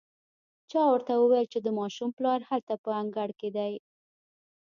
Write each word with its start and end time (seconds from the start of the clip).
چا 0.69 0.81
ورته 0.91 1.13
وويل 1.17 1.47
چې 1.53 1.59
د 1.61 1.67
ماشوم 1.79 2.09
پلار 2.17 2.39
هلته 2.49 2.73
په 2.83 2.89
انګړ 3.01 3.29
کې 3.39 3.49
دی. 3.57 3.73